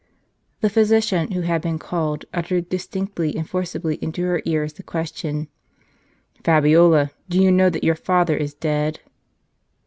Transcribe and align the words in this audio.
The 0.61 0.69
physician, 0.71 1.33
who 1.33 1.41
had 1.41 1.61
been 1.61 1.77
called, 1.77 2.25
uttered 2.33 2.69
distinctly 2.69 3.35
and 3.37 3.47
forcibly 3.47 3.99
into 4.01 4.23
her 4.23 4.41
ears 4.45 4.73
the 4.73 4.81
question:" 4.81 5.47
Fabiola, 6.43 7.11
do 7.29 7.39
you 7.39 7.51
know 7.51 7.69
that 7.69 7.83
your 7.83 7.93
father 7.93 8.35
is 8.35 8.55
dead 8.55 9.01